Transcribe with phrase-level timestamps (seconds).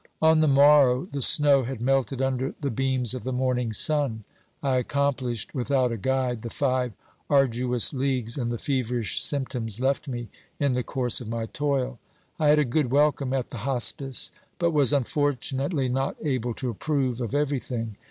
[0.19, 4.23] On the morrow the snow had melted under the beams of the morning sun;
[4.63, 6.93] I accomplished without a guide the five
[7.29, 10.29] arduous leagues, and the feverish symptoms left me
[10.59, 11.99] in the course of my toil.
[12.39, 17.21] I had a good welcome at the hospice, but was unfortunately not able to approve
[17.21, 17.97] of everything.